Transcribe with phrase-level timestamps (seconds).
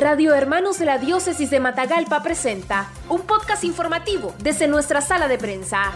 [0.00, 5.36] Radio Hermanos de la Diócesis de Matagalpa presenta un podcast informativo desde nuestra sala de
[5.36, 5.92] prensa.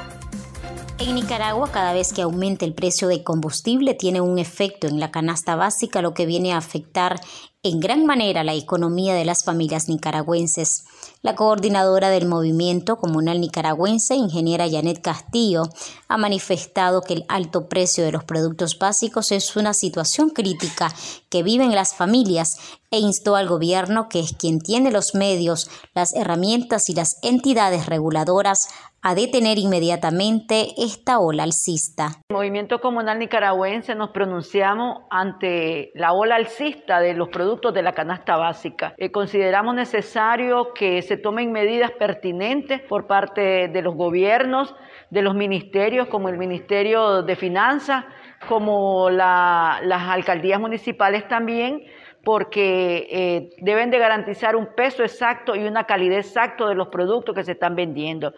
[0.98, 5.10] En Nicaragua, cada vez que aumenta el precio de combustible, tiene un efecto en la
[5.10, 7.18] canasta básica, lo que viene a afectar
[7.64, 10.84] en gran manera la economía de las familias nicaragüenses.
[11.22, 15.62] La coordinadora del movimiento comunal nicaragüense, ingeniera Janet Castillo,
[16.06, 20.92] ha manifestado que el alto precio de los productos básicos es una situación crítica
[21.30, 22.58] que viven las familias
[22.90, 27.86] e instó al gobierno, que es quien tiene los medios, las herramientas y las entidades
[27.86, 28.68] reguladoras,
[29.04, 32.22] a detener inmediatamente esta ola alcista.
[32.30, 37.92] El movimiento comunal nicaragüense nos pronunciamos ante la ola alcista de los productos de la
[37.92, 38.94] canasta básica.
[38.96, 44.74] Eh, consideramos necesario que se tomen medidas pertinentes por parte de los gobiernos,
[45.10, 48.04] de los ministerios, como el Ministerio de Finanzas,
[48.48, 51.84] como las alcaldías municipales también,
[52.24, 57.34] porque eh, deben de garantizar un peso exacto y una calidad exacta de los productos
[57.34, 58.34] que se están vendiendo.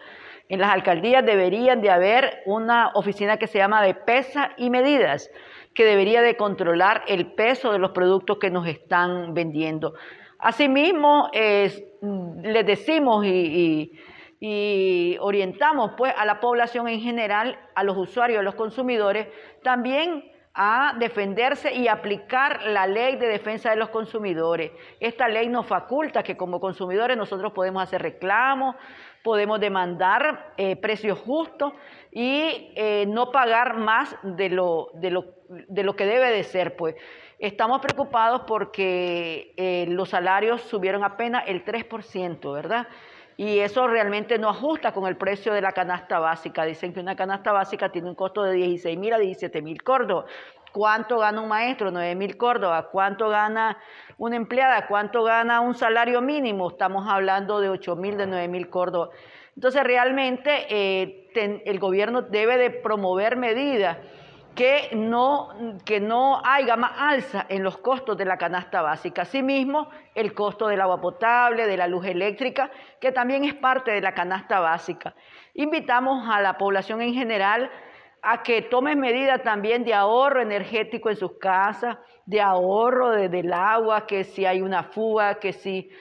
[0.49, 5.29] En las alcaldías deberían de haber una oficina que se llama de pesa y medidas,
[5.73, 9.93] que debería de controlar el peso de los productos que nos están vendiendo.
[10.39, 13.91] Asimismo, les decimos y,
[14.39, 19.27] y, orientamos pues, a la población en general, a los usuarios, a los consumidores,
[19.63, 24.71] también a defenderse y aplicar la ley de defensa de los consumidores.
[24.99, 28.75] Esta ley nos faculta que como consumidores nosotros podemos hacer reclamos,
[29.21, 31.73] podemos demandar eh, precios justos
[32.11, 36.75] y eh, no pagar más de lo, de, lo, de lo, que debe de ser.
[36.75, 36.95] Pues.
[37.37, 42.87] Estamos preocupados porque eh, los salarios subieron apenas el 3%, ¿verdad?
[43.37, 46.65] Y eso realmente no ajusta con el precio de la canasta básica.
[46.65, 50.25] Dicen que una canasta básica tiene un costo de 16 mil a 17 mil córdobas.
[50.73, 51.91] ¿Cuánto gana un maestro?
[51.91, 52.85] 9 mil córdobas.
[52.91, 53.77] ¿Cuánto gana
[54.17, 54.87] una empleada?
[54.87, 56.71] ¿Cuánto gana un salario mínimo?
[56.71, 59.11] Estamos hablando de 8 mil, de 9 mil córdobas.
[59.55, 61.29] Entonces realmente eh,
[61.65, 63.97] el gobierno debe de promover medidas
[64.57, 65.49] que no,
[65.85, 69.21] que no haya más alza en los costos de la canasta básica.
[69.21, 74.01] Asimismo, el costo del agua potable, de la luz eléctrica, que también es parte de
[74.01, 75.13] la canasta básica.
[75.53, 77.69] Invitamos a la población en general
[78.23, 81.95] a que tomen medidas también de ahorro energético en sus casas,
[82.25, 85.91] de ahorro del agua, que si hay una fuga, que si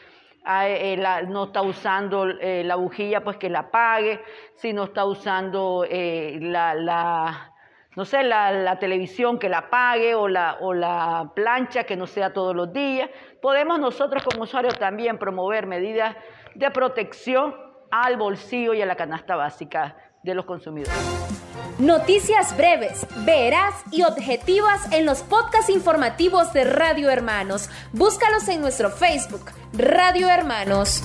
[0.49, 0.97] eh,
[1.29, 4.23] no está usando eh, la bujía, pues que la apague,
[4.55, 7.53] si no está usando eh, la
[7.97, 12.35] no sé, la, televisión que la pague o la, o la plancha que no sea
[12.35, 13.09] todos los días.
[13.41, 16.15] Podemos nosotros como usuarios también promover medidas
[16.55, 17.57] de protección
[17.91, 20.95] al bolsillo y a la canasta básica de los consumidores.
[21.79, 27.71] Noticias breves, veraz y objetivas en los podcasts informativos de Radio Hermanos.
[27.93, 31.03] Búscalos en nuestro Facebook, Radio Hermanos.